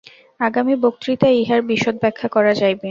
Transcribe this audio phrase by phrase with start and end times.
[0.39, 2.79] আগামী বক্তৃতায় ইহার বিশদ ব্যাখ্যা করা যাইবে।